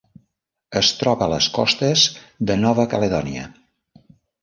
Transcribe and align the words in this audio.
Es 0.81 0.89
troba 1.01 1.27
a 1.27 1.27
les 1.35 1.51
costes 1.59 2.07
de 2.51 2.59
Nova 2.65 2.89
Caledònia. 2.97 3.49